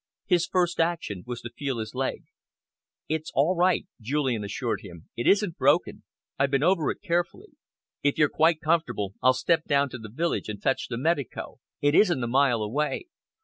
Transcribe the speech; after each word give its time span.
His 0.25 0.47
first 0.47 0.79
action 0.79 1.21
was 1.27 1.41
to 1.41 1.51
feel 1.55 1.77
his 1.77 1.93
leg. 1.93 2.23
"That's 3.07 3.29
all 3.35 3.55
right," 3.55 3.85
Julian 4.01 4.43
assured 4.43 4.81
him. 4.81 5.09
"It 5.15 5.27
isn't 5.27 5.59
broken. 5.59 6.01
I've 6.39 6.49
been 6.49 6.63
over 6.63 6.89
it 6.89 7.03
carefully. 7.03 7.49
If 8.01 8.17
you're 8.17 8.27
quite 8.27 8.61
comfortable, 8.61 9.13
I'll 9.21 9.33
step 9.33 9.65
down 9.65 9.89
to 9.91 9.99
the 9.99 10.09
village 10.09 10.49
and 10.49 10.59
fetch 10.59 10.87
the 10.87 10.97
medico. 10.97 11.59
It 11.81 11.93
isn't 11.93 12.23
a 12.23 12.27
mile 12.27 12.63
away." 12.63 13.09